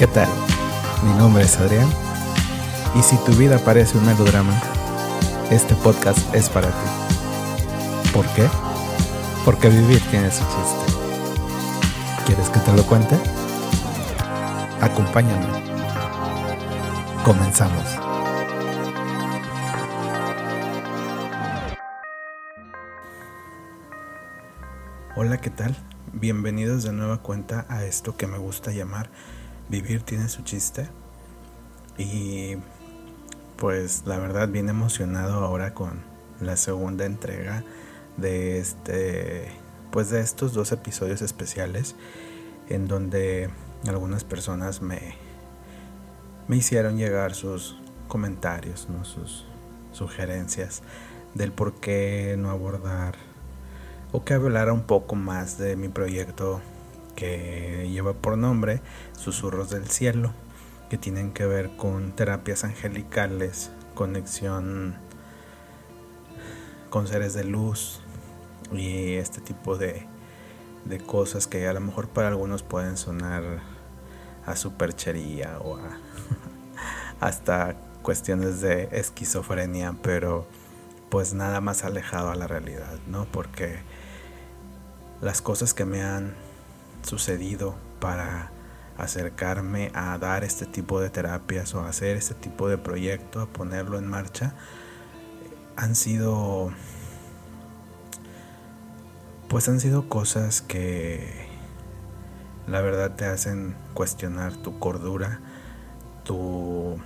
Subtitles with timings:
[0.00, 0.30] ¿Qué tal?
[1.04, 1.86] Mi nombre es Adrián
[2.98, 4.58] y si tu vida parece un melodrama,
[5.50, 8.10] este podcast es para ti.
[8.10, 8.48] ¿Por qué?
[9.44, 10.94] Porque vivir tiene su chiste.
[12.24, 13.14] ¿Quieres que te lo cuente?
[14.80, 15.44] Acompáñame.
[17.22, 17.84] Comenzamos.
[25.14, 25.76] Hola, ¿qué tal?
[26.14, 29.10] Bienvenidos de nueva cuenta a esto que me gusta llamar
[29.70, 30.88] Vivir tiene su chiste.
[31.96, 32.56] Y
[33.56, 36.00] pues la verdad bien emocionado ahora con
[36.40, 37.62] la segunda entrega
[38.16, 39.52] de este
[39.90, 41.94] pues de estos dos episodios especiales
[42.68, 43.50] en donde
[43.86, 45.14] algunas personas me
[46.48, 47.76] me hicieron llegar sus
[48.08, 49.04] comentarios, ¿no?
[49.04, 49.44] sus
[49.92, 50.82] sugerencias
[51.34, 53.14] del por qué no abordar
[54.10, 56.60] o que hablara un poco más de mi proyecto
[57.20, 58.80] que lleva por nombre
[59.12, 60.32] Susurros del Cielo,
[60.88, 64.96] que tienen que ver con terapias angelicales, conexión
[66.88, 68.00] con seres de luz
[68.72, 70.06] y este tipo de,
[70.86, 73.42] de cosas que a lo mejor para algunos pueden sonar
[74.46, 75.78] a superchería o
[77.20, 80.46] hasta cuestiones de esquizofrenia, pero
[81.10, 83.26] pues nada más alejado a la realidad, ¿no?
[83.26, 83.80] Porque
[85.20, 86.34] las cosas que me han
[87.02, 88.52] sucedido para
[88.96, 93.98] acercarme a dar este tipo de terapias o hacer este tipo de proyecto, a ponerlo
[93.98, 94.54] en marcha,
[95.76, 96.72] han sido
[99.48, 101.48] pues han sido cosas que
[102.66, 105.40] la verdad te hacen cuestionar tu cordura,
[106.24, 106.98] tu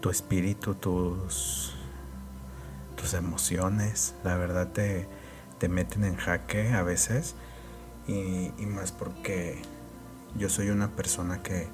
[0.00, 1.74] tu espíritu, tus
[2.96, 5.08] tus emociones, la verdad te
[5.58, 7.34] te meten en jaque a veces
[8.06, 9.62] y, más porque
[10.36, 11.66] yo soy una persona que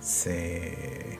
[0.00, 1.18] se,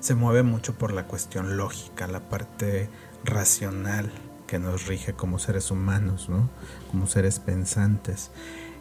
[0.00, 2.88] se mueve mucho por la cuestión lógica, la parte
[3.24, 4.10] racional
[4.46, 6.50] que nos rige como seres humanos, ¿no?
[6.90, 8.30] como seres pensantes.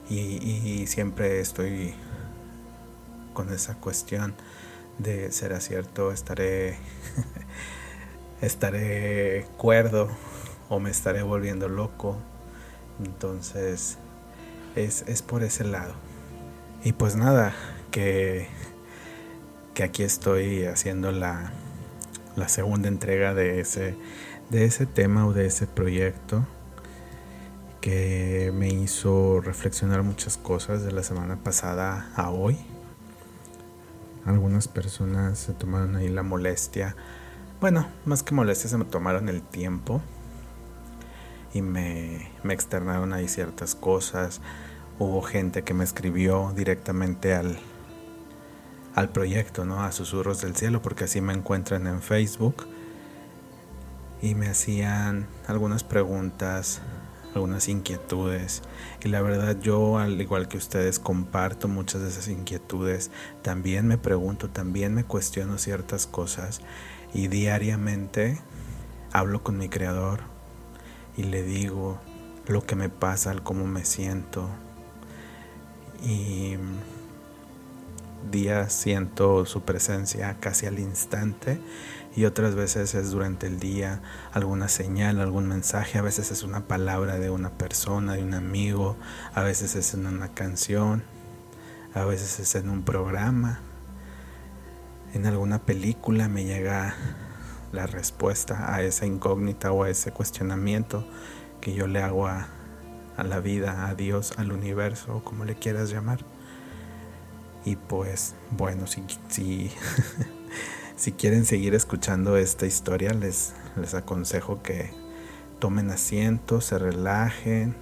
[0.10, 1.94] Y, y siempre estoy
[3.34, 4.34] con esa cuestión
[4.98, 6.78] de será cierto, estaré
[8.42, 10.10] estaré cuerdo
[10.70, 12.18] o me estaré volviendo loco.
[13.04, 13.98] Entonces
[14.76, 15.94] es, es por ese lado.
[16.84, 17.54] Y pues nada,
[17.92, 18.48] que,
[19.74, 21.54] que aquí estoy haciendo la,
[22.36, 23.96] la segunda entrega de ese,
[24.50, 26.46] de ese tema o de ese proyecto
[27.80, 32.58] que me hizo reflexionar muchas cosas de la semana pasada a hoy.
[34.26, 36.96] Algunas personas se tomaron ahí la molestia.
[37.60, 40.02] Bueno, más que molestia, se me tomaron el tiempo
[41.54, 44.42] y me, externaron ahí ciertas cosas.
[45.00, 47.58] Hubo gente que me escribió directamente al,
[48.96, 49.84] al proyecto, ¿no?
[49.84, 52.68] A Susurros del Cielo, porque así me encuentran en Facebook.
[54.22, 56.82] Y me hacían algunas preguntas,
[57.36, 58.62] algunas inquietudes.
[59.04, 63.12] Y la verdad yo, al igual que ustedes, comparto muchas de esas inquietudes.
[63.42, 66.62] También me pregunto, también me cuestiono ciertas cosas.
[67.14, 68.40] Y diariamente
[69.12, 70.33] hablo con mi creador,
[71.18, 72.00] y le digo
[72.48, 74.50] lo que me pasa, cómo me siento.
[76.04, 76.58] Y
[78.32, 81.60] días siento su presencia casi al instante
[82.16, 84.02] y otras veces es durante el día
[84.34, 88.98] alguna señal, algún mensaje, a veces es una palabra de una persona, de un amigo,
[89.34, 91.04] a veces es en una canción,
[91.96, 93.60] a veces es en un programa,
[95.14, 96.96] en alguna película me llega
[97.74, 101.06] la respuesta a esa incógnita o a ese cuestionamiento
[101.60, 102.48] que yo le hago a,
[103.18, 106.20] la vida, a Dios, al universo, o como le quieras llamar.
[107.66, 109.72] Y pues bueno, si, si,
[110.96, 114.92] si quieren seguir escuchando esta historia, les, les aconsejo que
[115.60, 117.76] tomen asiento, se relajen,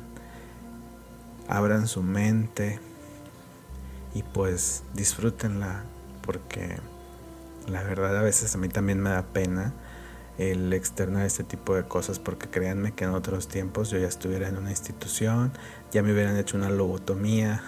[1.48, 2.80] abran su mente
[4.14, 5.84] y pues disfrútenla
[6.22, 6.78] porque
[7.68, 9.74] la verdad a veces a mí también me da pena
[10.50, 14.48] el externar este tipo de cosas porque créanme que en otros tiempos yo ya estuviera
[14.48, 15.52] en una institución,
[15.92, 17.62] ya me hubieran hecho una lobotomía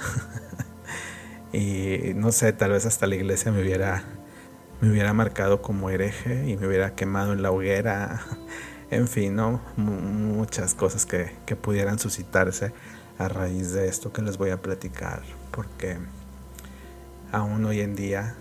[1.53, 4.03] y no sé, tal vez hasta la iglesia me hubiera
[4.81, 8.21] me hubiera marcado como hereje y me hubiera quemado en la hoguera,
[8.89, 9.61] en fin, ¿no?
[9.77, 12.73] muchas cosas que, que pudieran suscitarse
[13.19, 15.21] a raíz de esto que les voy a platicar
[15.51, 15.99] porque
[17.31, 18.35] aún hoy en día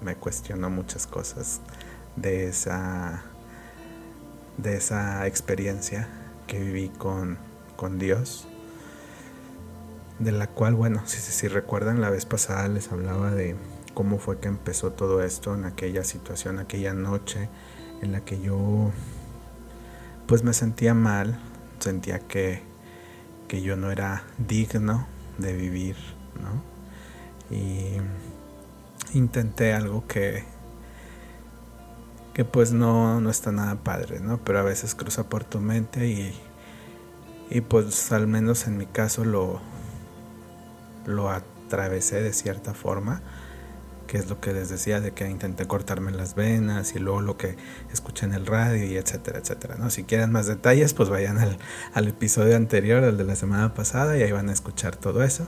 [0.00, 1.60] me cuestiono muchas cosas
[2.16, 3.24] de esa
[4.62, 6.08] de esa experiencia
[6.46, 7.38] que viví con,
[7.76, 8.46] con Dios
[10.18, 13.56] de la cual, bueno, si, si, recuerdan la vez pasada les hablaba de
[13.94, 17.48] cómo fue que empezó todo esto en aquella situación, aquella noche
[18.02, 18.90] en la que yo
[20.26, 21.38] pues me sentía mal,
[21.80, 22.62] sentía que,
[23.48, 25.06] que yo no era digno
[25.38, 25.96] de vivir,
[26.40, 26.62] ¿no?
[27.54, 27.96] Y
[29.14, 30.44] intenté algo que
[32.34, 34.38] que pues no, no está nada padre, ¿no?
[34.38, 36.34] Pero a veces cruza por tu mente y,
[37.50, 39.60] y pues al menos en mi caso lo,
[41.06, 43.20] lo atravesé de cierta forma,
[44.06, 47.36] que es lo que les decía de que intenté cortarme las venas y luego lo
[47.36, 47.56] que
[47.92, 49.90] escuché en el radio y etcétera, etcétera, ¿no?
[49.90, 51.58] Si quieren más detalles, pues vayan al,
[51.92, 55.46] al episodio anterior, al de la semana pasada, y ahí van a escuchar todo eso.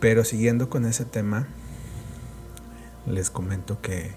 [0.00, 1.48] Pero siguiendo con ese tema,
[3.06, 4.14] les comento que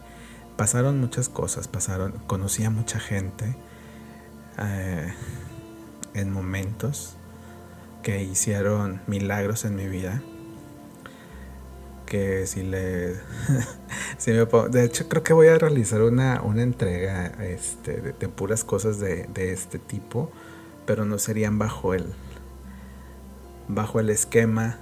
[0.61, 3.55] pasaron muchas cosas, pasaron, conocí a mucha gente
[4.59, 5.11] eh,
[6.13, 7.15] en momentos
[8.03, 10.21] que hicieron milagros en mi vida.
[12.05, 13.15] Que si le.
[14.19, 18.63] si me de hecho, creo que voy a realizar una, una entrega este, de, puras
[18.63, 20.31] cosas de, de, este tipo,
[20.85, 22.05] pero no serían bajo el.
[23.67, 24.77] bajo el esquema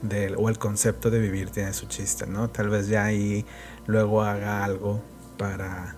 [0.00, 2.48] del, o el concepto de vivir tiene su chiste, ¿no?
[2.48, 3.44] Tal vez ya ahí
[3.86, 5.02] luego haga algo
[5.38, 5.96] para,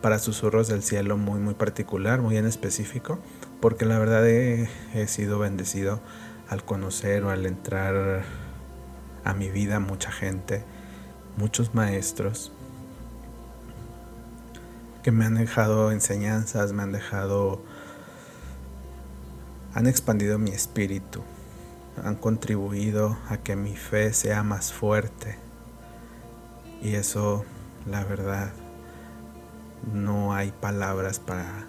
[0.00, 3.18] para susurros del cielo muy, muy particular, muy en específico,
[3.60, 6.00] porque la verdad he, he sido bendecido
[6.48, 8.22] al conocer o al entrar
[9.24, 10.62] a mi vida mucha gente,
[11.36, 12.52] muchos maestros
[15.04, 17.62] que me han dejado enseñanzas, me han dejado,
[19.74, 21.22] han expandido mi espíritu,
[22.02, 25.36] han contribuido a que mi fe sea más fuerte.
[26.80, 27.44] Y eso,
[27.84, 28.50] la verdad,
[29.92, 31.66] no hay palabras para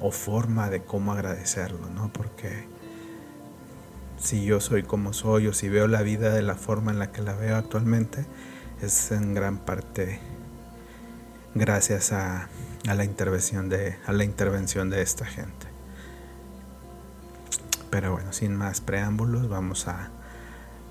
[0.00, 2.12] o forma de cómo agradecerlo, ¿no?
[2.12, 2.66] Porque
[4.18, 7.12] si yo soy como soy o si veo la vida de la forma en la
[7.12, 8.26] que la veo actualmente,
[8.82, 10.20] es en gran parte
[11.54, 12.48] gracias a,
[12.88, 15.66] a la intervención de a la intervención de esta gente.
[17.90, 20.10] Pero bueno, sin más preámbulos, vamos a,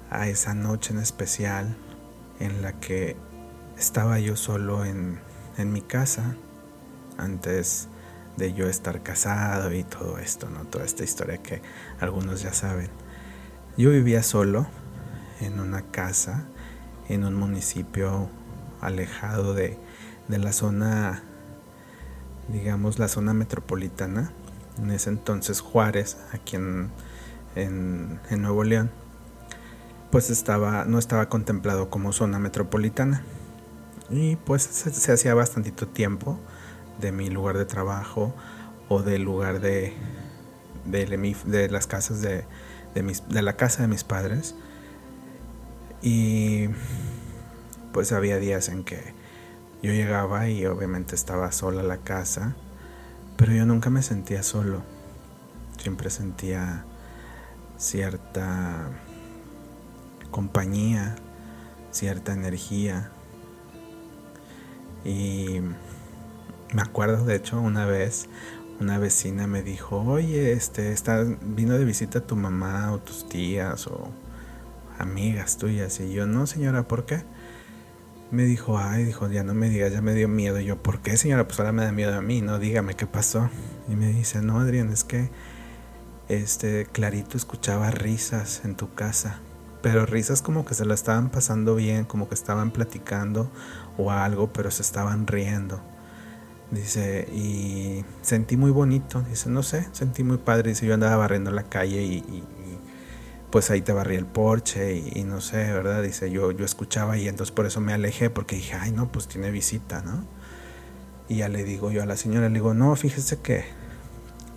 [0.09, 1.75] a esa noche en especial
[2.39, 3.15] en la que
[3.77, 5.19] estaba yo solo en,
[5.57, 6.35] en mi casa
[7.17, 7.87] antes
[8.37, 10.65] de yo estar casado y todo esto, ¿no?
[10.65, 11.61] Toda esta historia que
[11.99, 12.89] algunos ya saben.
[13.77, 14.67] Yo vivía solo
[15.39, 16.45] en una casa
[17.09, 18.29] en un municipio
[18.81, 19.77] alejado de,
[20.27, 21.23] de la zona,
[22.49, 24.31] digamos, la zona metropolitana.
[24.77, 26.89] En ese entonces Juárez, aquí en,
[27.55, 28.91] en, en Nuevo León,
[30.11, 33.23] pues estaba, no estaba contemplado como zona metropolitana.
[34.09, 36.39] Y pues se, hacía bastantito tiempo
[36.99, 38.33] de mi lugar de trabajo
[38.87, 39.93] o del lugar de,
[40.85, 41.05] de,
[41.45, 42.45] de las casas de,
[42.93, 44.55] de, mis, de la casa de mis padres.
[46.01, 46.67] Y
[47.93, 49.13] pues había días en que
[49.81, 52.55] yo llegaba y obviamente estaba sola la casa,
[53.37, 54.83] pero yo nunca me sentía solo.
[55.77, 56.85] Siempre sentía
[57.77, 58.89] cierta
[60.31, 61.15] compañía,
[61.91, 63.11] cierta energía,
[65.05, 65.61] y
[66.73, 68.27] me acuerdo, de hecho, una vez
[68.79, 73.87] una vecina me dijo, oye, este, está, vino de visita tu mamá o tus tías
[73.87, 74.09] o
[74.99, 75.99] amigas tuyas.
[75.99, 77.23] Y yo, no, señora, ¿por qué?
[78.31, 80.59] Me dijo, ay, dijo, ya no me digas, ya me dio miedo.
[80.59, 81.47] Y yo, ¿por qué, señora?
[81.47, 83.49] Pues ahora me da miedo a mí, no, dígame qué pasó.
[83.87, 85.29] Y me dice, no, Adrián, es que,
[86.27, 89.39] este, Clarito escuchaba risas en tu casa
[89.85, 93.51] pero risas como que se la estaban pasando bien, como que estaban platicando
[93.99, 95.79] o algo, pero se estaban riendo.
[96.71, 101.51] Dice, y sentí muy bonito, dice, no sé, sentí muy padre, dice, yo andaba barriendo
[101.51, 102.43] la calle y,
[103.51, 106.01] pues ahí te barrí el porche y, no sé, ¿verdad?
[106.01, 109.27] Dice, yo, yo escuchaba y entonces por eso me alejé porque dije, ay no, pues
[109.27, 110.25] tiene visita, ¿no?
[111.29, 113.65] Y ya le digo yo a la señora, le digo, no, fíjese que,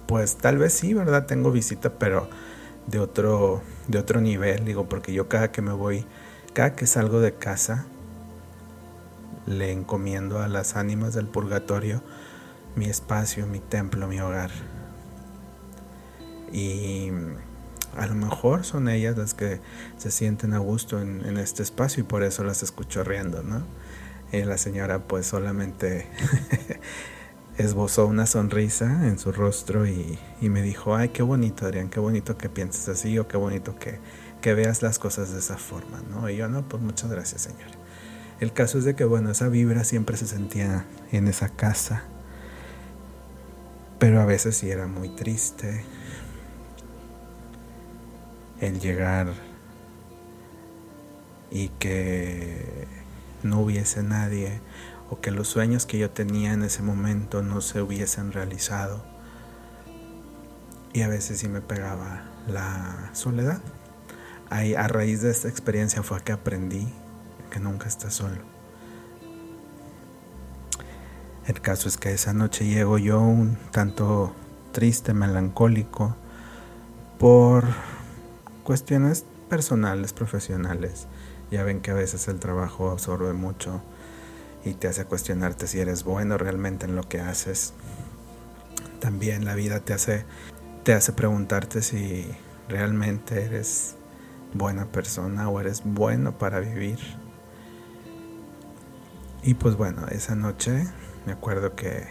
[0.06, 1.26] pues tal vez sí, ¿verdad?
[1.26, 2.30] Tengo visita, pero
[2.90, 6.07] de otro, de otro nivel, digo, porque yo cada que me voy,
[6.54, 7.87] cada que salgo de casa,
[9.47, 12.02] le encomiendo a las ánimas del purgatorio
[12.76, 14.50] mi espacio, mi templo, mi hogar.
[16.52, 17.11] Y
[17.97, 19.61] a lo mejor son ellas las que
[19.97, 23.62] se sienten a gusto en, este espacio y por eso las escucho riendo, ¿no?
[24.33, 26.07] Y la señora pues solamente
[27.59, 32.38] esbozó una sonrisa en su rostro y, me dijo, ay, qué bonito, Adrián, qué bonito
[32.38, 33.99] que pienses así o qué bonito que,
[34.41, 36.31] que veas las cosas de esa forma, ¿no?
[36.31, 37.69] Y yo, no, pues muchas gracias, Señor.
[38.41, 42.05] El caso es de que, bueno, esa vibra siempre se sentía en esa casa,
[43.99, 45.85] pero a veces sí era muy triste.
[48.61, 49.35] el llegar
[51.50, 52.87] y que
[53.43, 54.61] no hubiese nadie
[55.11, 59.03] o que los sueños que yo tenía en ese momento no se hubiesen realizado.
[60.93, 63.61] Y a veces sí me pegaba la soledad.
[64.50, 66.88] Ahí, a raíz de esta experiencia fue que aprendí
[67.50, 68.43] que nunca estás solo.
[71.47, 74.35] El caso es que esa noche llego yo un tanto
[74.73, 76.15] triste, melancólico,
[77.19, 77.65] por
[78.65, 81.07] cuestiones personales, profesionales.
[81.50, 83.81] Ya ven que a veces el trabajo absorbe mucho
[84.65, 87.73] y te hace cuestionarte si eres bueno realmente en lo que haces.
[89.00, 90.25] También la vida te hace,
[90.83, 92.27] te hace preguntarte si
[92.69, 93.97] realmente eres
[94.55, 96.99] buena persona o eres bueno para vivir.
[99.43, 100.87] Y pues bueno, esa noche
[101.27, 102.09] me acuerdo que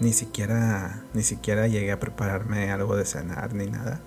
[0.00, 4.00] ni siquiera ni siquiera llegué a prepararme algo de cenar ni nada.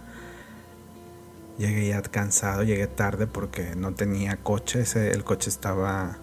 [1.58, 6.18] Llegué ya cansado, llegué tarde porque no tenía coche, el coche estaba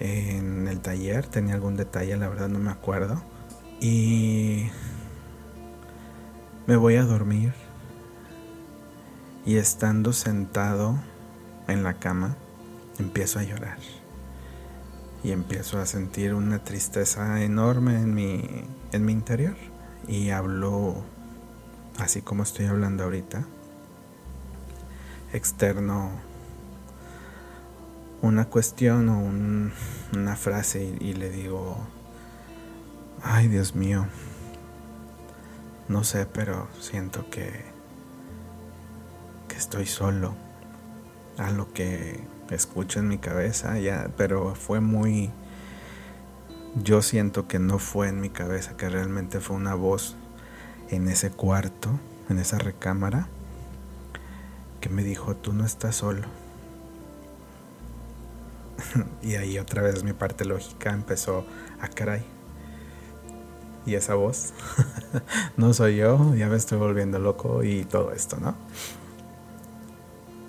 [0.00, 3.22] en el taller, tenía algún detalle, la verdad no me acuerdo.
[3.80, 4.70] Y
[6.66, 7.52] me voy a dormir.
[9.44, 10.98] Y estando sentado
[11.68, 12.36] en la cama,
[12.98, 13.78] empiezo a llorar.
[15.24, 19.56] Y empiezo a sentir una tristeza enorme en mi, en mi interior.
[20.06, 21.02] Y hablo
[21.98, 23.44] así como estoy hablando ahorita.
[25.32, 26.27] Externo
[28.22, 29.18] una cuestión o
[30.16, 31.76] una frase y, le digo,
[33.22, 34.06] ay Dios mío,
[35.88, 37.64] no sé, pero siento que,
[39.46, 40.34] que estoy solo
[41.36, 42.20] a lo que
[42.50, 45.30] escucho en mi cabeza, ya, pero fue muy,
[46.82, 50.16] yo siento que no fue en mi cabeza, que realmente fue una voz
[50.90, 51.90] en ese cuarto,
[52.28, 53.28] en esa recámara,
[54.80, 56.26] que me dijo, tú no estás solo
[59.22, 61.44] y ahí otra vez mi parte lógica empezó
[61.80, 62.22] a caray.
[63.86, 64.52] Y esa voz
[65.56, 68.54] no soy yo, ya me estoy volviendo loco y todo esto, ¿no?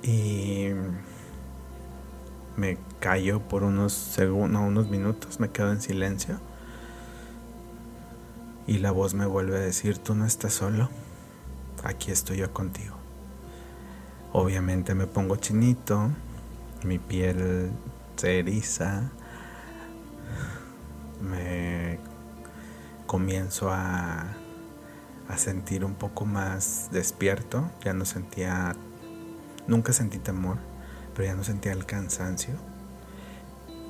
[0.03, 0.69] Y
[2.57, 6.39] me callo por unos segundos, unos minutos, me quedo en silencio.
[8.67, 10.89] Y la voz me vuelve a decir, tú no estás solo,
[11.83, 12.95] aquí estoy yo contigo.
[14.31, 16.09] Obviamente me pongo chinito,
[16.83, 17.71] mi piel
[18.19, 19.11] se eriza,
[21.21, 21.99] me
[23.07, 24.35] comienzo a,
[25.29, 28.75] a sentir un poco más despierto, ya no sentía,
[29.67, 30.57] nunca sentí temor,
[31.15, 32.55] pero ya no sentía el cansancio.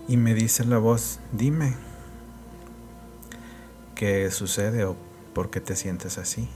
[0.07, 1.73] Y me dice la voz, dime,
[3.95, 4.95] ¿qué sucede o
[5.33, 6.47] por qué te sientes así?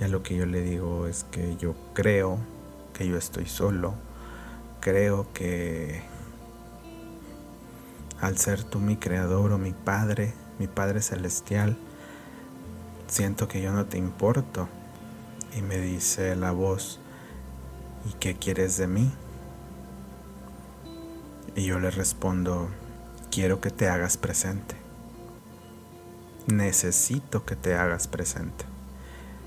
[0.00, 2.36] Y a lo que yo le digo es que yo creo
[2.92, 3.94] que yo estoy solo,
[4.80, 6.11] creo que
[8.22, 11.76] al ser tú mi creador o mi Padre, mi Padre Celestial,
[13.08, 14.68] siento que yo no te importo.
[15.56, 17.00] Y me dice la voz,
[18.08, 19.12] ¿y qué quieres de mí?
[21.56, 22.68] Y yo le respondo,
[23.32, 24.76] quiero que te hagas presente.
[26.46, 28.64] Necesito que te hagas presente.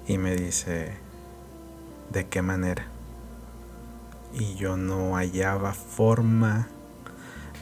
[0.05, 0.97] Y me dice,
[2.11, 2.87] ¿de qué manera?
[4.33, 6.67] Y yo no hallaba forma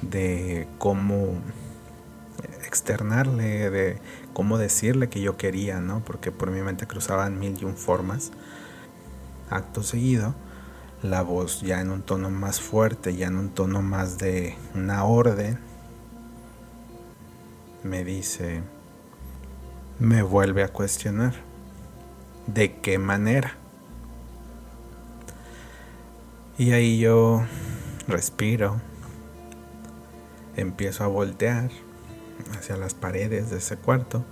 [0.10, 1.40] de cómo
[2.66, 3.98] externarle, de
[4.34, 6.04] cómo decirle que yo quería, ¿no?
[6.04, 8.32] Porque por mi mente cruzaban mil y un formas.
[9.50, 10.34] Acto seguido,
[11.04, 15.04] la voz ya en un tono más fuerte, ya en un tono más de una
[15.04, 15.60] orden,
[17.84, 18.64] me dice,
[20.00, 21.34] me vuelve a cuestionar,
[22.48, 23.58] ¿de qué manera?
[26.58, 27.44] Y ahí yo
[28.08, 28.80] respiro
[30.56, 31.70] empiezo a voltear
[32.58, 34.24] hacia las paredes de ese cuarto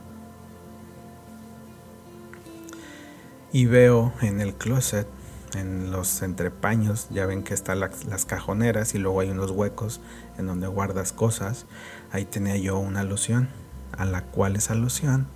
[3.54, 5.08] y veo en el closet,
[5.56, 10.00] en los entrepaños, ya ven que están las, cajoneras y luego hay unos huecos
[10.38, 11.66] en donde guardas cosas.
[12.12, 13.50] Ahí tenía yo una loción,
[13.92, 15.28] a la cual esa loción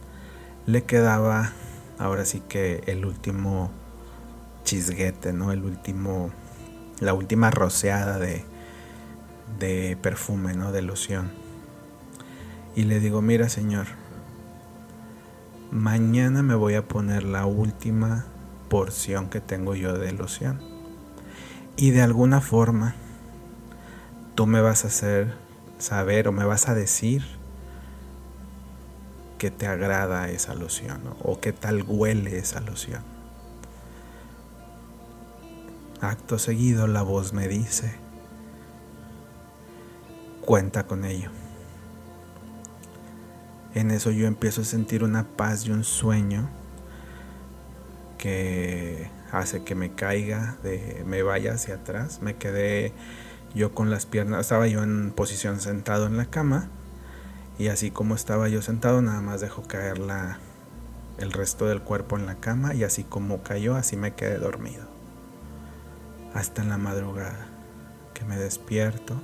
[0.66, 1.52] le quedaba
[2.00, 3.70] ahora sí que el último
[4.64, 5.52] chisguete, ¿no?
[5.52, 6.32] El último,
[7.02, 8.46] la última roceada de,
[9.60, 10.72] de perfume, ¿no?
[10.72, 11.32] De loción.
[12.76, 13.88] Y le digo, mira Señor,
[15.72, 18.26] mañana me voy a poner la última
[18.70, 20.62] porción que tengo yo de loción.
[21.78, 22.96] Y de alguna forma,
[24.36, 25.34] tú me vas a hacer
[25.78, 27.24] saber o me vas a decir
[29.38, 33.04] que te agrada esa loción o qué tal huele esa loción.
[36.02, 37.96] Acto seguido la voz me dice,
[40.46, 41.32] cuenta con ello.
[43.74, 46.48] En eso yo empiezo a sentir una paz y un sueño
[48.18, 52.22] que hace que me caiga, de, me vaya hacia atrás.
[52.22, 52.94] Me quedé
[53.54, 56.70] yo con las piernas, estaba yo en posición sentado en la cama
[57.58, 60.40] y así como estaba yo sentado nada más dejo caer la,
[61.18, 64.86] el resto del cuerpo en la cama y así como cayó así me quedé dormido.
[66.34, 67.48] Hasta en la madrugada
[68.14, 69.22] que me despierto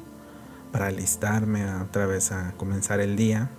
[0.71, 3.49] para alistarme otra vez a comenzar el día.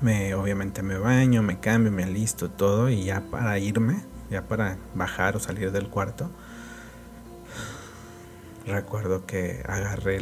[0.00, 4.76] Me, obviamente me baño, me cambio, me alisto todo y ya para irme, ya para
[4.94, 6.30] bajar o salir del cuarto,
[8.66, 10.20] recuerdo que agarré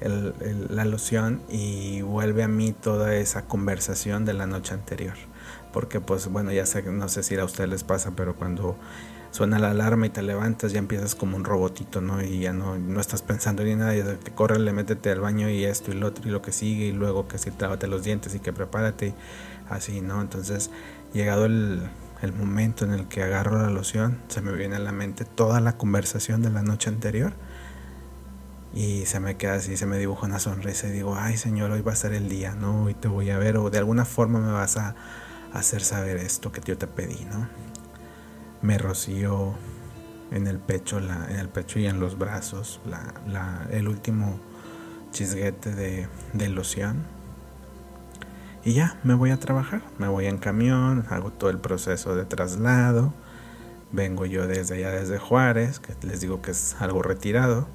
[0.00, 5.14] la loción y vuelve a mí toda esa conversación de la noche anterior.
[5.72, 8.76] Porque pues bueno, ya sé, no sé si a ustedes les pasa, pero cuando
[9.30, 12.22] suena la alarma y te levantas, ya empiezas como un robotito, ¿no?
[12.22, 15.48] Y ya no, no estás pensando ni nada, y te corre, le métete al baño
[15.48, 18.02] y esto y lo otro y lo que sigue, y luego que si trávate los
[18.02, 19.14] dientes y que prepárate,
[19.68, 20.20] así, ¿no?
[20.20, 20.70] Entonces,
[21.12, 21.88] llegado el,
[22.22, 25.60] el momento en el que agarro la loción, se me viene a la mente toda
[25.60, 27.32] la conversación de la noche anterior.
[28.72, 31.82] Y se me queda así, se me dibuja una sonrisa y digo, ay Señor, hoy
[31.82, 32.84] va a ser el día, ¿no?
[32.84, 34.94] Hoy te voy a ver o de alguna forma me vas a
[35.52, 37.48] hacer saber esto que yo te pedí, ¿no?
[38.62, 39.54] Me roció
[40.30, 42.80] en el pecho, en el pecho y en los brazos
[43.70, 44.38] el último
[45.10, 47.04] chisguete de, de loción.
[48.64, 52.26] Y ya, me voy a trabajar, me voy en camión, hago todo el proceso de
[52.26, 53.14] traslado,
[53.90, 57.68] vengo yo desde allá, desde Juárez, que les digo que es algo retirado,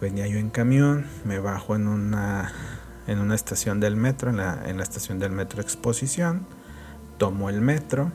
[0.00, 2.50] venía yo en camión, me bajo en una,
[3.06, 6.46] en una estación del metro, en la, en la estación del metro Exposición,
[7.18, 8.10] tomo el metro,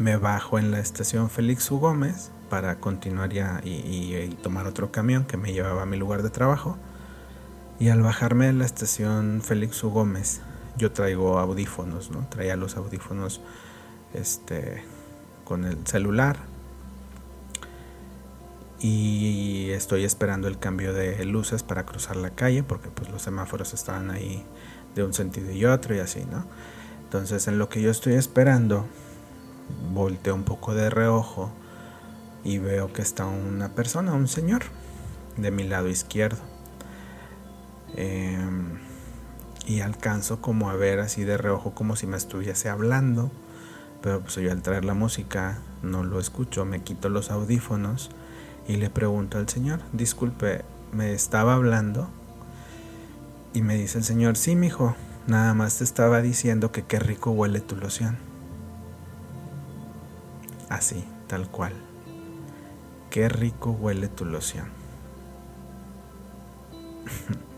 [0.00, 1.78] me bajo en la estación Félix U.
[1.78, 6.30] Gómez para continuar ya y, tomar otro camión que me llevaba a mi lugar de
[6.30, 6.78] trabajo
[7.78, 9.90] y al bajarme de la estación Félix U.
[9.90, 10.40] Gómez,
[10.78, 12.26] yo traigo audífonos, ¿no?
[12.30, 13.42] Traía los audífonos
[14.14, 14.82] este,
[15.44, 16.38] con el celular.
[18.78, 23.74] Y estoy esperando el cambio de luces para cruzar la calle, porque pues los semáforos
[23.74, 24.46] estaban ahí
[24.94, 26.46] de un sentido y otro y así, ¿no?
[27.04, 28.86] Entonces en lo que yo estoy esperando,
[29.92, 31.50] volteo un poco de reojo
[32.44, 34.62] y veo que está una persona, un señor,
[35.36, 36.38] de mi lado izquierdo.
[37.96, 38.78] Em,
[39.66, 43.30] y alcanzo como a ver así de reojo como si me estuviese hablando.
[44.02, 48.10] Pero pues yo al traer la música no lo escucho, me quito los audífonos
[48.66, 52.08] y le pregunto al señor, disculpe, me estaba hablando.
[53.52, 54.94] Y me dice el señor, sí, mijo,
[55.26, 58.29] nada más te estaba diciendo que qué rico huele tu loción.
[60.70, 61.74] Así, tal cual.
[63.10, 64.68] Qué rico huele tu loción.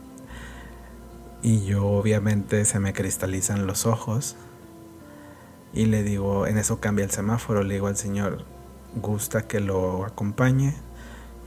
[1.45, 4.37] Y yo obviamente se me cristalizan los ojos.
[5.73, 8.45] Y le digo, en eso cambia el semáforo, le digo al señor,
[8.95, 10.77] ¿gusta que lo acompañe?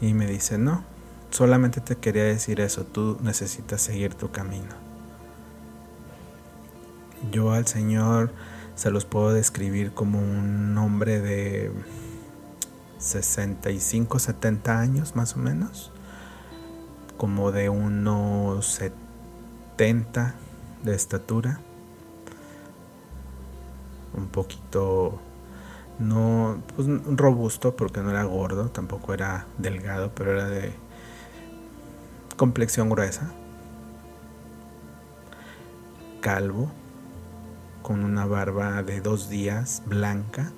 [0.02, 0.84] Y me dice, no,
[1.30, 4.76] solamente te quería decir eso, tú necesitas seguir tu camino.
[7.32, 8.34] Yo al señor
[8.76, 11.72] se los puedo describir como un hombre de
[12.98, 15.92] 65, 70 años más o menos,
[17.18, 20.36] como de unos 70
[20.84, 21.60] de estatura,
[24.14, 25.20] un poquito
[26.00, 30.74] no pues, robusto porque no era gordo, tampoco era delgado, pero era de
[32.36, 33.32] complexión gruesa,
[36.20, 36.72] calvo,
[37.86, 40.52] con una barba de dos días blanca,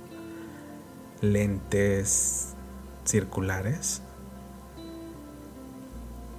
[1.20, 2.56] lentes
[3.04, 4.02] circulares,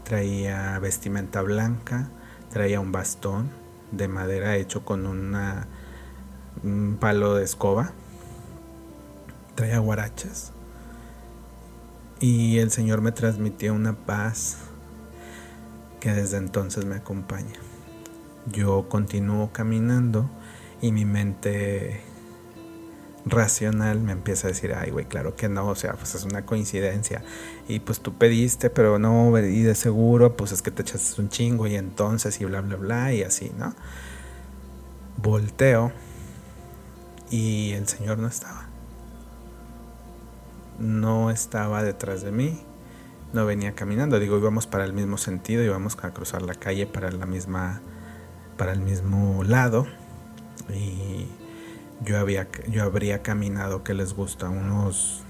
[0.05, 2.09] traía vestimenta blanca,
[2.49, 3.51] traía un bastón
[3.93, 5.67] de madera hecho con una,
[6.65, 7.93] un palo de escoba,
[9.57, 10.53] traía guarachas
[12.19, 14.57] y el Señor me transmitió una paz
[16.01, 17.61] que desde entonces me acompaña.
[18.47, 20.31] Yo continúo caminando
[20.81, 22.01] y mi mente
[23.27, 26.47] racional me empieza a decir, ay, güey, claro que no, o sea, pues es una
[26.47, 27.23] coincidencia.
[27.69, 31.29] Y pues tú pediste, pero no, y de seguro, pues es que te echaste un
[31.29, 33.75] chingo y entonces y bla, bla, bla, y así, ¿no?
[35.17, 35.93] Volteo
[37.31, 38.67] y el Señor no estaba.
[40.79, 42.63] No estaba detrás de mí,
[43.33, 47.11] no venía caminando, digo, íbamos para el mismo sentido, íbamos a cruzar la calle para
[47.11, 47.81] la misma,
[48.57, 49.87] para el mismo lado.
[50.75, 51.27] Y
[52.05, 55.23] yo, había, yo habría caminado, que les gusta, unos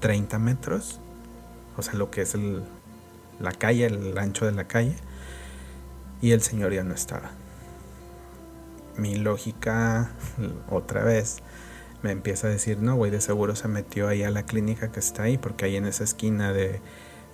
[0.00, 1.00] 30 metros,
[1.76, 2.62] o sea, lo que es el,
[3.40, 4.96] la calle, el ancho de la calle,
[6.20, 7.30] y el señor ya no estaba.
[8.96, 10.10] Mi lógica,
[10.70, 11.38] otra vez,
[12.02, 15.00] me empieza a decir, no, güey, de seguro se metió ahí a la clínica que
[15.00, 16.80] está ahí, porque ahí en esa esquina de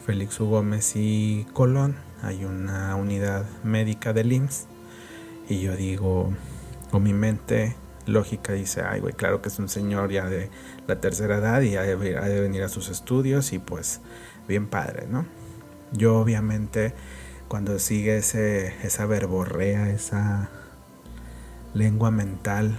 [0.05, 0.47] Félix U.
[0.47, 4.67] Gómez y Colón hay una unidad médica del IMSS.
[5.49, 6.33] Y yo digo,
[6.91, 7.77] con mi mente
[8.07, 10.51] lógica dice, ay, güey, claro que es un señor ya de
[10.87, 14.01] la tercera edad y ha de, venir a sus estudios y pues
[14.49, 15.27] bien padre, ¿no?
[15.93, 16.95] Yo obviamente
[17.49, 20.51] cuando sigue ese, esa verborrea, esa
[21.73, 22.79] lengua mental,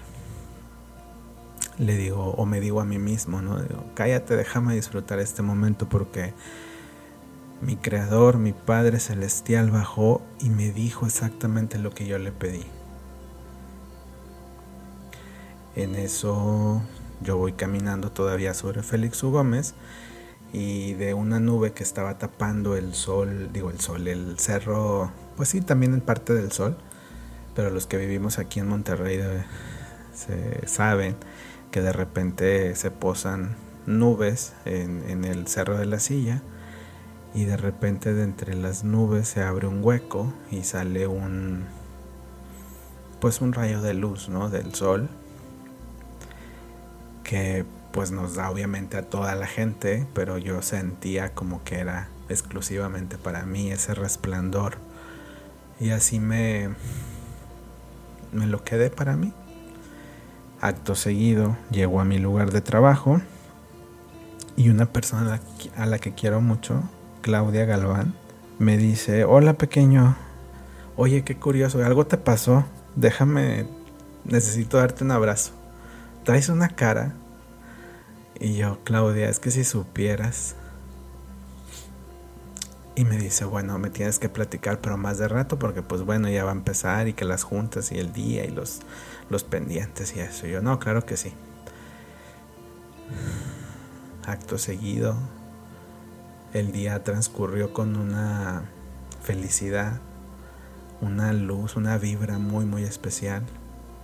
[1.77, 3.61] le digo, o me digo a mí mismo, ¿no?
[3.93, 6.33] Cállate, déjame disfrutar este momento porque
[7.61, 12.65] mi creador, mi Padre Celestial bajó y me dijo exactamente lo que yo le pedí.
[15.75, 16.81] En eso
[17.21, 19.31] yo voy caminando todavía sobre Félix U.
[19.31, 19.73] Gómez
[20.53, 25.49] y de una nube que estaba tapando el sol, digo el sol, el cerro, pues
[25.49, 26.77] sí, también en parte del sol,
[27.55, 29.19] pero los que vivimos aquí en Monterrey
[30.13, 31.15] se saben
[31.71, 36.41] que de repente se posan nubes en el cerro de la silla
[37.35, 41.65] y de repente de entre las nubes se abre un hueco y sale un
[43.19, 44.49] pues un rayo de luz, ¿no?
[44.49, 45.09] del sol
[47.23, 52.09] que pues nos da obviamente a toda la gente, pero yo sentía como que era
[52.29, 54.77] exclusivamente para mí ese resplandor.
[55.79, 56.69] Y así me
[58.31, 59.33] me lo quedé para mí.
[60.61, 63.21] Acto seguido llego a mi lugar de trabajo
[64.55, 65.41] y una persona
[65.75, 66.83] a la que quiero mucho,
[67.25, 68.13] Claudia Galván,
[68.59, 70.15] me dice, hola pequeño,
[70.95, 73.67] oye, qué curioso, algo te pasó, déjame,
[74.25, 75.51] necesito darte un abrazo
[76.25, 77.13] traes una cara.
[78.37, 80.55] Y yo, Claudia, es que si supieras.
[82.97, 86.29] Y me dice, bueno, me tienes que platicar, pero más de rato, porque pues bueno,
[86.29, 88.81] ya va a empezar y que las juntas y el día y los,
[89.29, 90.47] los pendientes y eso.
[90.47, 91.33] Y yo, no, claro que sí.
[94.25, 95.17] Acto seguido,
[96.55, 98.63] el día transcurrió con una
[99.21, 99.99] felicidad,
[101.01, 103.43] una luz, una vibra muy, muy especial.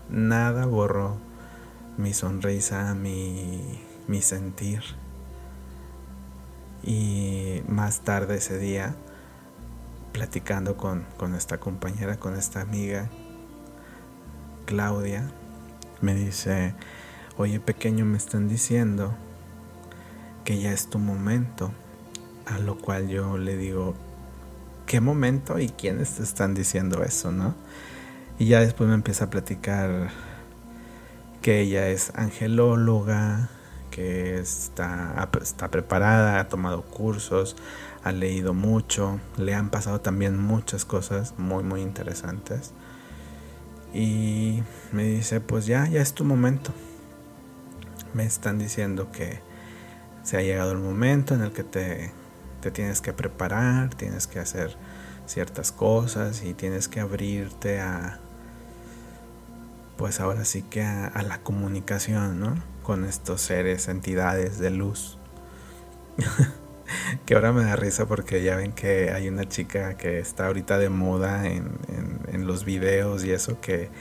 [0.09, 1.15] Nada borró
[1.97, 4.81] mi sonrisa, mi, mi sentir.
[6.83, 8.95] Y más tarde ese día,
[10.11, 13.09] platicando con, con esta compañera, con esta amiga,
[14.65, 15.31] Claudia,
[16.01, 16.75] me dice,
[17.37, 19.13] oye pequeño, me están diciendo
[20.43, 21.71] que ya es tu momento.
[22.45, 23.95] A lo cual yo le digo,
[24.85, 27.55] ¿qué momento y quiénes te están diciendo eso, no?
[28.39, 30.09] Y ya después me empieza a platicar
[31.41, 33.49] que ella es angelóloga,
[33.91, 37.55] que está, está preparada, ha tomado cursos,
[38.03, 42.73] ha leído mucho, le han pasado también muchas cosas muy muy interesantes.
[43.93, 46.71] Y me dice, pues ya, ya es tu momento.
[48.13, 49.39] Me están diciendo que
[50.23, 52.11] se ha llegado el momento en el que te,
[52.61, 54.77] te tienes que preparar, tienes que hacer
[55.25, 58.19] ciertas cosas y tienes que abrirte a,
[59.97, 62.55] pues ahora sí que a, la comunicación, ¿no?
[62.83, 65.17] Con estos seres, entidades de luz.
[67.25, 70.77] que ahora me da risa porque ya ven que hay una chica que está ahorita
[70.77, 71.79] de moda en,
[72.47, 73.91] los videos y eso que,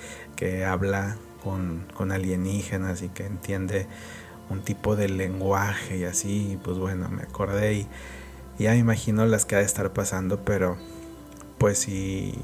[0.65, 3.87] habla con, alienígenas y que entiende
[4.49, 7.89] un tipo de lenguaje y así, pues bueno, me acordé y
[8.63, 10.77] ya me imagino las que ha de estar pasando, pero
[11.59, 12.35] pues si,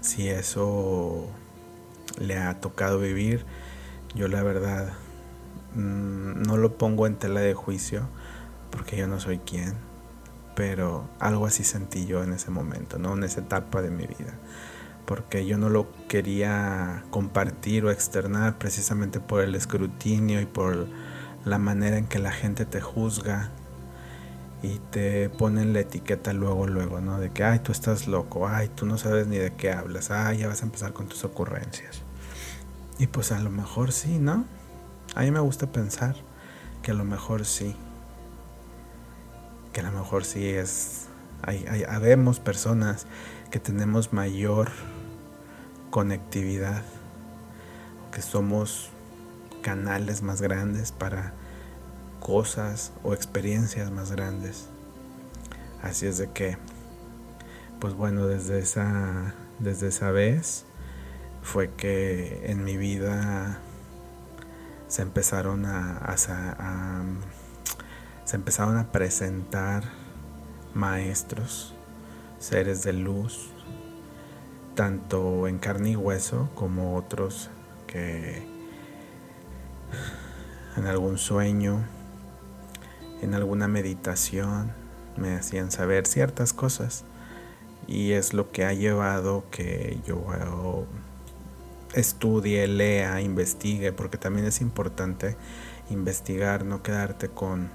[0.00, 1.28] si eso
[2.18, 3.44] le ha tocado vivir.
[4.14, 4.92] Yo la verdad
[5.74, 8.08] mm, no lo pongo en tela de juicio
[8.70, 9.74] porque yo no soy quien,
[10.54, 13.14] pero algo así sentí yo en ese momento, ¿no?
[13.14, 14.38] En esa etapa de mi vida.
[15.06, 20.86] Porque yo no lo quería compartir o externar precisamente por el escrutinio y por
[21.44, 23.50] la manera en que la gente te juzga
[24.62, 27.18] y te ponen la etiqueta luego, luego, ¿no?
[27.18, 30.38] De que, ay, tú estás loco, ay, tú no sabes ni de qué hablas, ay,
[30.38, 32.02] ya vas a empezar con tus ocurrencias.
[32.98, 34.44] Y pues a lo mejor sí, ¿no?
[35.14, 36.16] A mí me gusta pensar
[36.82, 37.74] que a lo mejor sí.
[39.72, 41.06] Que a lo mejor sí es...
[41.42, 43.06] Hay, hay, habemos personas
[43.50, 44.70] que tenemos mayor
[45.90, 46.82] conectividad,
[48.12, 48.90] que somos
[49.62, 51.32] canales más grandes para
[52.30, 54.68] cosas o experiencias más grandes.
[55.82, 56.56] Así es de que,
[57.80, 60.64] pues bueno, desde esa, desde esa vez
[61.42, 63.58] fue que en mi vida
[64.86, 66.14] se empezaron a,
[68.24, 69.82] se empezaron a presentar
[70.72, 71.74] maestros,
[72.38, 73.50] seres de luz,
[74.76, 77.50] tanto en carne y hueso como otros
[77.88, 78.46] que
[80.76, 81.84] en algún sueño,
[83.22, 84.72] en alguna meditación,
[85.16, 87.04] me hacían saber ciertas cosas.
[87.86, 90.24] Y es lo que ha llevado que yo
[91.94, 95.36] estudie, lea, investigue, porque también es importante
[95.90, 97.68] investigar, no quedarte con,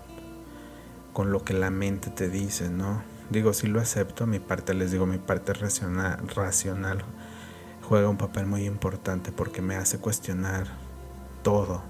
[1.13, 3.03] con lo que la mente te dice, ¿no?
[3.29, 7.03] Digo, si lo acepto, mi parte, les digo, mi parte racional, racional
[7.81, 10.67] juega un papel muy importante porque me hace cuestionar
[11.43, 11.83] todo,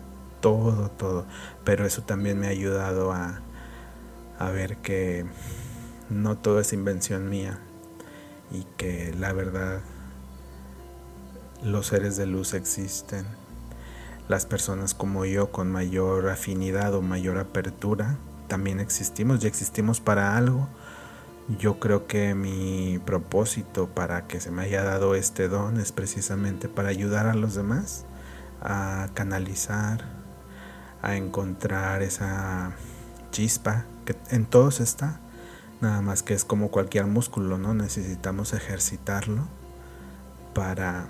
[0.46, 1.26] todo, todo.
[1.64, 3.42] Pero eso también me ha ayudado a,
[4.38, 5.26] a ver que
[6.12, 7.58] no todo es invención mía
[8.52, 9.82] y que la verdad
[11.64, 13.26] los seres de luz existen.
[14.28, 20.38] Las personas como yo con mayor afinidad o mayor apertura también existimos y existimos para
[20.38, 20.70] algo.
[21.58, 26.70] Yo creo que mi propósito para que se me haya dado este don es precisamente
[26.70, 28.06] para ayudar a los demás
[28.62, 30.15] a canalizar,
[31.06, 32.72] a encontrar esa
[33.32, 35.20] chispa que en todos está,
[35.80, 37.76] nada más que es como cualquier músculo, ¿no?
[37.76, 39.48] Necesitamos ejercitarlo
[40.56, 41.08] para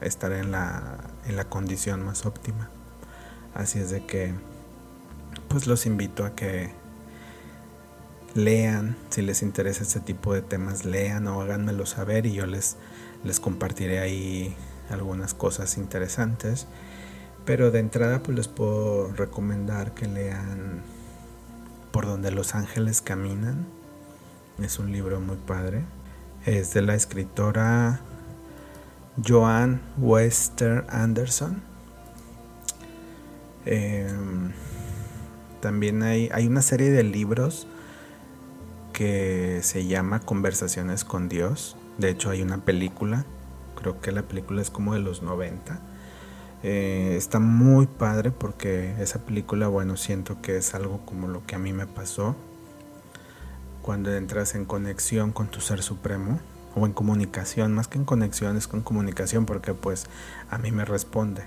[0.00, 2.70] estar en la, en la condición más óptima.
[3.54, 4.34] Así es de que,
[5.46, 6.72] pues los invito a que
[8.34, 12.76] lean, si les interesa este tipo de temas, lean o háganmelo saber y yo les,
[13.22, 14.56] les compartiré ahí
[14.90, 16.66] algunas cosas interesantes.
[17.44, 20.82] Pero de entrada pues les puedo recomendar que lean
[21.92, 23.66] Por donde los ángeles caminan.
[24.62, 25.84] Es un libro muy padre.
[26.46, 28.00] Es de la escritora
[29.24, 31.62] Joan Wester Anderson.
[33.66, 34.52] Em,
[35.60, 37.66] también hay, hay una serie de libros
[38.92, 41.76] que se llama Conversaciones con Dios.
[41.98, 43.24] De hecho hay una película.
[43.74, 45.93] Creo que la película es como de los 90
[46.66, 51.56] eh, está muy padre porque esa película, bueno, siento que es algo como lo que
[51.56, 52.36] a mí me pasó
[53.82, 56.40] cuando entras en conexión con tu ser supremo
[56.74, 60.06] o en comunicación, más que en conexión es con comunicación porque pues
[60.48, 61.42] a mí me responde.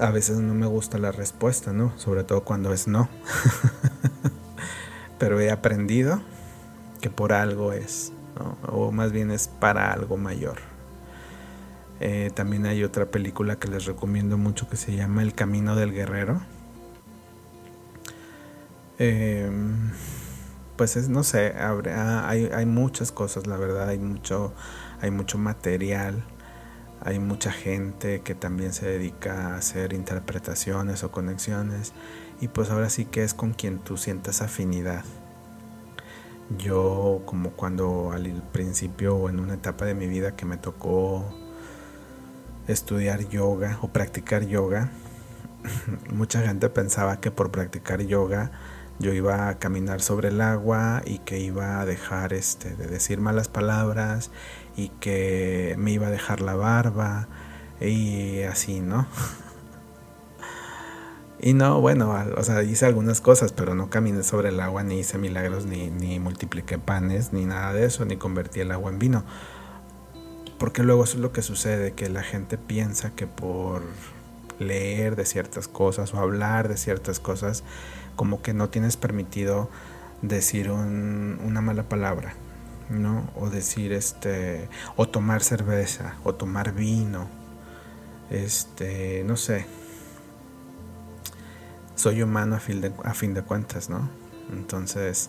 [0.00, 1.96] A veces no me gusta la respuesta, ¿no?
[1.98, 3.08] Sobre todo cuando es no.
[5.20, 6.20] Pero he aprendido
[7.00, 8.12] que por algo es,
[8.66, 10.75] o más bien es para algo mayor.
[12.00, 15.92] Eh, también hay otra película que les recomiendo mucho que se llama El Camino del
[15.92, 16.40] Guerrero.
[18.98, 19.90] Em,
[20.76, 24.54] pues es, no sé, hay, hay, muchas cosas, la verdad, hay mucho,
[25.00, 26.22] hay mucho material,
[27.02, 31.92] hay mucha gente que también se dedica a hacer interpretaciones o conexiones
[32.40, 35.04] y pues ahora sí que es con quien tú sientas afinidad.
[36.58, 41.24] Yo como cuando al principio o en una etapa de mi vida que me tocó
[42.68, 44.90] estudiar yoga o practicar yoga,
[46.12, 48.50] mucha gente pensaba que por practicar yoga
[48.98, 53.20] yo iba a caminar sobre el agua y que iba a dejar este de decir
[53.20, 54.30] malas palabras
[54.76, 57.28] y que me iba a dejar la barba
[57.80, 59.06] y así, ¿no?
[61.38, 65.00] Y no, bueno, o sea, hice algunas cosas, pero no caminé sobre el agua, ni
[65.00, 68.98] hice milagros, ni, ni multipliqué panes, ni nada de eso, ni convertí el agua en
[68.98, 69.22] vino.
[70.58, 73.82] Porque luego eso es lo que sucede, que la gente piensa que por
[74.58, 77.62] leer de ciertas cosas o hablar de ciertas cosas,
[78.16, 79.68] como que no tienes permitido
[80.22, 82.34] decir una mala palabra,
[82.88, 83.28] ¿no?
[83.36, 87.28] O decir este, o tomar cerveza, o tomar vino,
[88.30, 89.66] este, no sé.
[91.96, 94.08] Soy humano a fin de, a fin de cuentas, ¿no?
[94.50, 95.28] Entonces,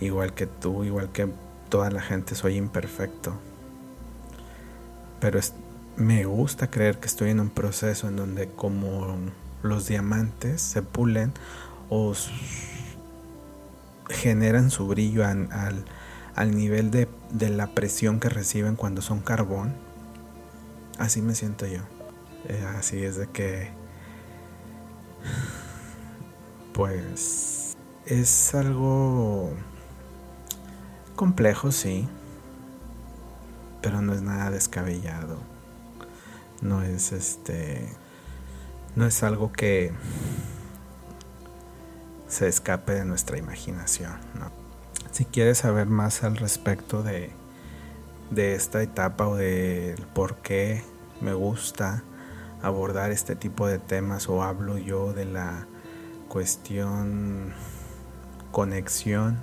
[0.00, 1.28] igual que tú, igual que
[1.68, 3.34] toda la gente, soy imperfecto
[5.20, 5.38] pero
[5.96, 9.16] me gusta creer que estoy en un proceso en donde como
[9.62, 11.32] los diamantes se pulen
[11.90, 12.14] o
[14.08, 17.08] generan su brillo al, nivel de,
[17.50, 19.74] la presión que reciben cuando son carbón.
[20.98, 21.80] Así me siento yo.
[22.48, 23.70] Eh, así es de que...
[26.72, 29.50] Pues es algo
[31.14, 32.08] complejo, sí
[33.82, 35.38] pero no es nada descabellado.
[36.62, 37.88] No es este
[38.96, 39.92] no es algo que
[42.28, 44.12] se escape de nuestra imaginación,
[45.10, 47.32] Si quieres saber más al respecto de
[48.30, 50.82] de esta etapa o del por qué
[51.20, 52.04] me gusta
[52.62, 55.66] abordar este tipo de temas o hablo yo de la
[56.28, 57.52] cuestión
[58.52, 59.38] conexión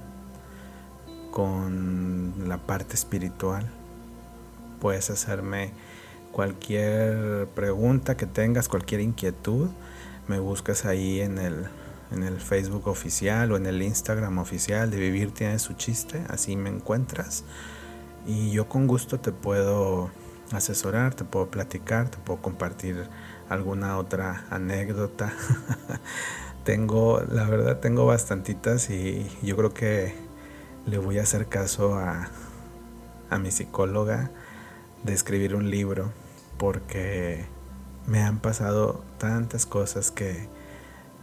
[1.31, 3.69] con la parte espiritual.
[4.79, 5.71] Puedes hacerme
[6.31, 9.69] cualquier pregunta que tengas, cualquier inquietud,
[10.27, 11.65] me buscas ahí en el,
[12.11, 16.55] en el Facebook oficial o en el Instagram oficial de Vivir tiene su chiste, así
[16.55, 17.43] me encuentras.
[18.27, 20.11] Y yo con gusto te puedo
[20.51, 23.07] asesorar, te puedo platicar, te puedo compartir
[23.49, 25.33] alguna otra anécdota.
[26.63, 30.13] tengo, la verdad, tengo bastantitas y yo creo que
[30.85, 32.29] le voy a hacer caso a,
[33.29, 34.29] a mi psicóloga
[35.03, 36.11] de escribir un libro
[36.57, 37.45] porque
[38.05, 40.47] me han pasado tantas cosas que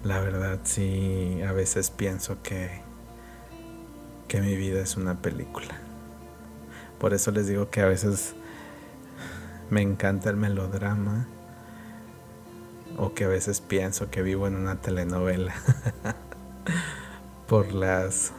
[0.03, 2.83] la verdad sí a veces pienso que
[4.29, 5.79] que mi vida es una película.
[6.99, 8.35] Por eso les digo que a veces
[9.71, 11.27] me encanta el melodrama
[12.97, 15.55] o que a veces pienso que vivo en una telenovela
[17.49, 18.33] por las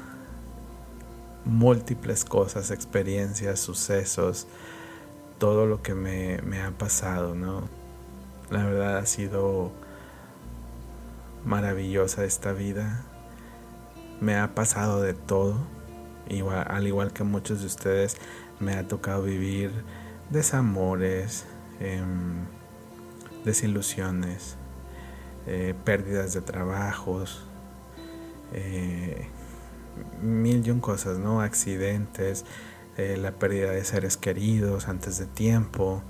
[1.44, 4.48] múltiples cosas, experiencias, sucesos,
[5.46, 7.70] todo lo que me, ha pasado, ¿no?
[8.50, 9.72] La verdad ha sido
[11.46, 13.06] maravillosa esta vida.
[14.20, 15.60] Me ha pasado de todo.
[16.30, 18.18] Igual, al igual que muchos de ustedes,
[18.60, 19.72] me ha tocado vivir
[20.32, 21.46] desamores,
[21.80, 22.48] em,
[23.44, 24.56] desilusiones,
[25.46, 27.46] eh, pérdidas de trabajos,
[28.52, 29.28] eh,
[30.24, 31.40] mil y un cosas, ¿no?
[31.42, 32.46] Accidentes,
[32.98, 36.02] eh, la pérdida de seres queridos antes de tiempo,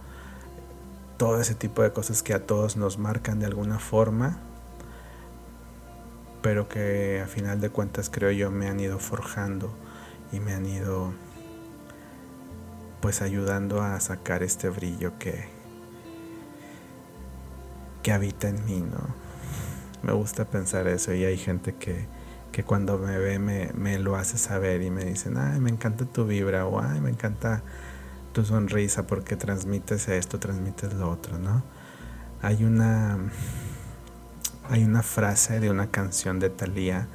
[1.17, 4.38] todo ese tipo de cosas que a todos nos marcan de alguna forma,
[6.41, 9.74] pero que a final de cuentas creo yo me han ido forjando
[10.32, 11.13] y me han ido
[13.02, 15.56] pues ayudando a sacar este brillo que
[18.06, 19.15] que habita en mí, ¿no?
[20.04, 22.06] Me gusta pensar eso y hay gente que
[22.56, 26.24] que cuando me ve me, lo hace saber y me dicen, ay, me encanta tu
[26.24, 27.63] vibra o ay, me encanta
[28.32, 31.63] tu sonrisa porque transmites esto, transmites lo otro, ¿no?
[32.41, 33.18] Hay una,
[34.70, 37.10] hay una frase de una canción de Thalía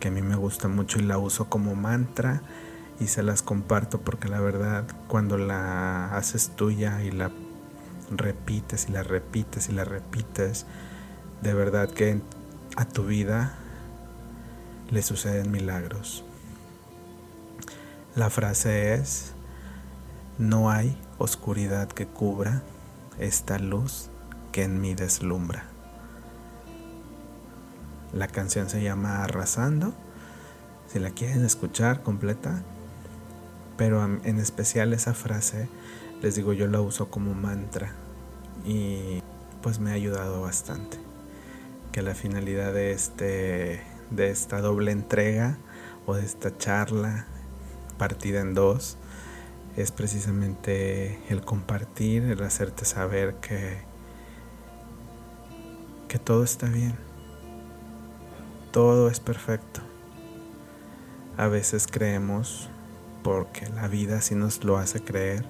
[0.00, 2.42] que a mí me gusta mucho y la uso como mantra
[3.00, 7.30] y se las comparto porque la verdad cuando la haces tuya y la
[8.10, 10.66] repites y la repites y la repites,
[11.40, 12.20] de verdad que
[12.76, 13.60] a tu vida
[14.90, 16.24] le suceden milagros.
[18.14, 19.32] La frase es,
[20.38, 22.62] no hay oscuridad que cubra
[23.18, 24.08] esta luz
[24.52, 25.64] que en mí deslumbra.
[28.12, 29.92] La canción se llama Arrasando,
[30.86, 32.62] si la quieren escuchar completa,
[33.76, 35.68] pero en especial esa frase,
[36.22, 37.92] les digo, yo la uso como mantra
[38.64, 39.20] y
[39.62, 40.98] pues me ha ayudado bastante.
[41.90, 45.58] Que la finalidad de este de esta doble entrega
[46.06, 47.26] o de esta charla
[47.98, 48.98] partida en dos
[49.76, 53.78] es precisamente el compartir, el hacerte saber que,
[56.08, 56.96] que todo está bien,
[58.70, 59.80] todo es perfecto.
[61.36, 62.70] A veces creemos,
[63.24, 65.44] porque la vida sí nos lo hace creer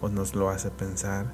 [0.00, 1.26] o nos lo hace pensar,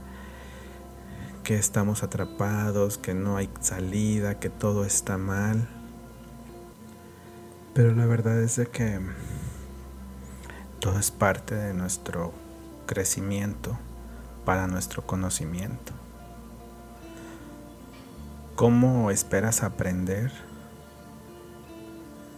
[1.44, 5.68] que estamos atrapados, que no hay salida, que todo está mal
[7.74, 9.00] pero la verdad es de que
[10.80, 12.32] todo es parte de nuestro
[12.86, 13.78] crecimiento
[14.44, 15.92] para nuestro conocimiento.
[18.56, 20.30] ¿Cómo esperas aprender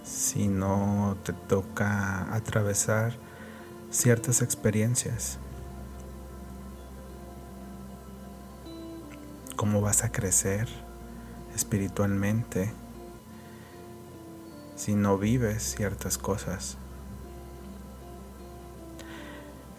[0.05, 3.15] si no te toca atravesar
[3.91, 5.39] ciertas experiencias?
[9.57, 10.69] ¿Cómo vas a crecer
[11.55, 12.84] espiritualmente?
[14.85, 16.77] Si no vives ciertas cosas.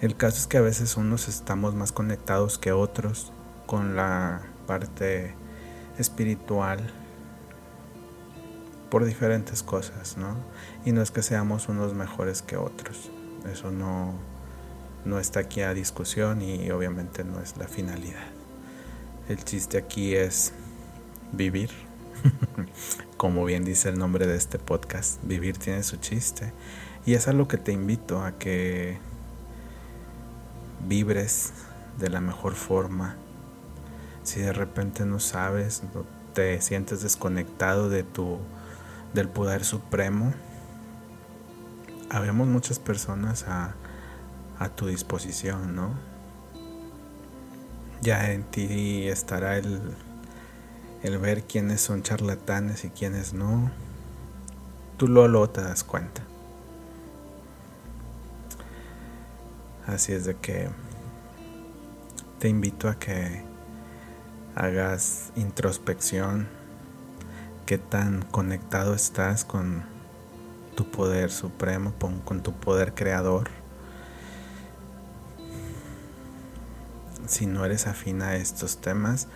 [0.01, 3.31] El caso es que a veces unos estamos más conectados que otros
[3.67, 5.35] con la parte
[5.99, 6.79] espiritual
[8.89, 10.37] por diferentes cosas, ¿no?
[10.85, 13.11] Y no es que seamos unos mejores que otros.
[13.47, 14.15] Eso no,
[15.05, 18.25] no está aquí a discusión y obviamente no es la finalidad.
[19.29, 20.51] El chiste aquí es
[21.31, 21.84] vivir
[23.17, 26.53] Como bien dice el nombre de este podcast, vivir tiene su chiste.
[27.05, 28.97] Y es a lo que te invito a que
[30.87, 31.53] vibres
[31.97, 33.15] de la mejor forma.
[34.23, 35.83] Si de repente no sabes,
[36.33, 38.39] te sientes desconectado de tu
[39.13, 40.33] del poder supremo,
[42.09, 43.75] habemos muchas personas a,
[44.59, 45.93] a tu disposición, ¿no?
[48.01, 49.95] Ya en ti estará el,
[51.05, 53.69] el ver quiénes son charlatanes y quiénes no.
[54.97, 56.23] Tú luego, te das cuenta.
[59.85, 60.69] Así es de que
[62.39, 63.43] te invito a que
[64.55, 66.47] hagas introspección,
[67.67, 69.83] qué tan conectado estás con
[70.75, 71.93] tu poder supremo,
[72.23, 73.49] con tu poder creador.
[77.27, 79.27] Si no eres afín a estos temas,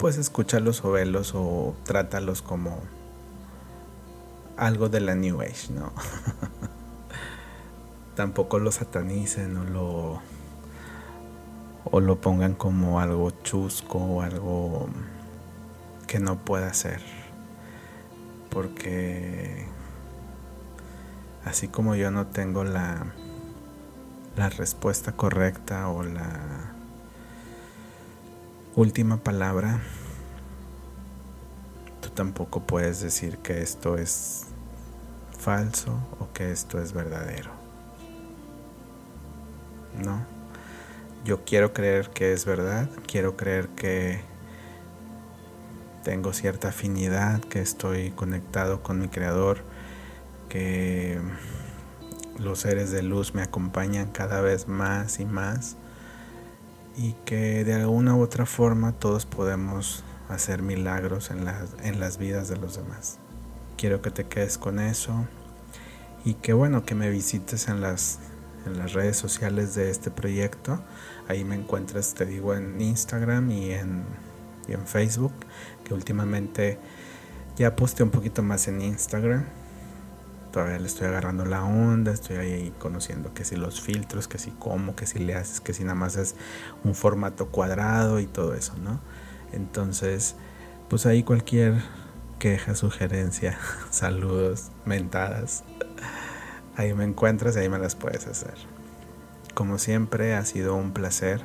[0.00, 2.80] pues escúchalos o velos o trátalos como
[4.56, 5.92] algo de la New Age, ¿no?
[8.16, 10.22] Tampoco lo satanicen o lo
[11.84, 14.88] o lo pongan como algo chusco o algo
[16.06, 17.02] que no pueda ser.
[18.48, 19.66] Porque
[21.44, 23.04] así como yo no tengo la,
[24.34, 26.79] la respuesta correcta o la
[28.76, 29.80] última palabra,
[32.00, 34.46] tú tampoco puedes decir que esto es
[35.38, 37.50] falso o que esto es verdadero.
[40.04, 40.24] ¿No?
[41.24, 44.20] Yo quiero creer que es verdad, quiero creer que
[46.04, 49.58] tengo cierta afinidad, que estoy conectado con mi creador,
[50.48, 51.20] que
[52.38, 55.76] los seres de luz me acompañan cada vez más y más
[57.00, 62.18] y que de alguna u otra forma todos podemos hacer milagros en las, en las
[62.18, 63.18] vidas de los demás.
[63.78, 65.26] Quiero que te quedes con eso
[66.26, 68.18] y que bueno, que me visites en las
[68.66, 70.82] en las redes sociales de este proyecto.
[71.28, 74.04] Ahí me encuentras, te digo, en Instagram y en,
[74.68, 75.32] en Facebook,
[75.82, 76.78] que últimamente
[77.56, 79.46] ya posté un poquito más en Instagram.
[80.52, 84.50] Todavía le estoy agarrando la onda, estoy ahí conociendo que si los filtros, que si
[84.50, 86.34] cómo, que si le haces, que si nada más es
[86.82, 89.00] un formato cuadrado y todo eso, ¿no?
[89.52, 90.34] Entonces,
[90.88, 91.74] pues ahí cualquier
[92.38, 93.58] queja, sugerencia,
[93.90, 95.62] saludos, mentadas,
[96.76, 98.54] ahí me encuentras y ahí me las puedes hacer.
[99.54, 101.42] Como siempre ha sido un placer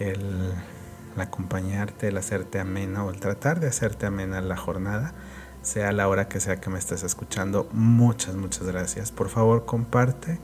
[0.00, 0.52] el,
[1.16, 5.12] acompañarte, el hacerte amena o el tratar de hacerte amena la jornada,
[5.62, 7.68] sea la hora que sea que me estés escuchando.
[7.72, 9.12] Muchas, muchas gracias.
[9.12, 10.38] Por favor, comparte,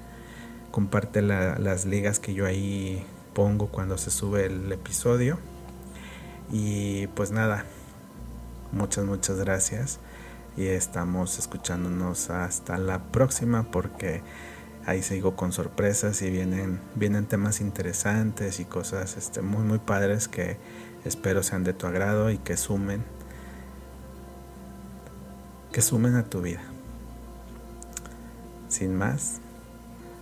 [0.70, 3.04] comparte las ligas que yo ahí
[3.34, 5.38] pongo cuando se sube el episodio.
[6.50, 7.64] Y pues nada,
[8.72, 10.00] muchas, muchas gracias
[10.56, 14.22] y estamos escuchándonos hasta la próxima porque
[14.86, 20.26] ahí sigo con sorpresas y vienen, vienen temas interesantes y cosas este, muy muy padres
[20.26, 20.56] que
[21.04, 23.04] espero sean de tu agrado y que sumen
[25.78, 26.60] que sumen a tu vida.
[28.68, 29.34] Sin más,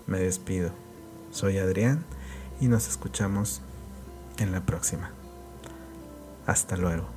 [0.06, 0.68] me despido.
[1.30, 2.04] Soy Adrián
[2.60, 3.62] y nos escuchamos
[4.36, 5.12] en la próxima.
[6.44, 7.15] Hasta luego.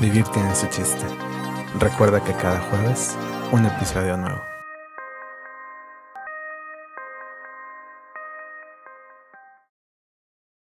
[0.00, 1.04] Vivir tiene su chiste.
[1.78, 3.16] Recuerda que cada jueves
[3.52, 4.49] un episodio nuevo.